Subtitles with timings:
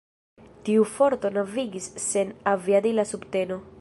[0.69, 3.61] Tiu forto navigis sen aviadila subteno.